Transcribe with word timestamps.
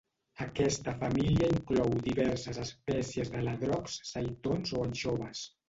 Aquesta 0.43 0.93
família 1.03 1.49
inclou 1.57 1.93
diverses 2.09 2.61
espècies 2.65 3.31
d'aladrocs, 3.37 4.01
seitons 4.17 4.77
o 4.81 4.85
anxoves. 4.91 5.49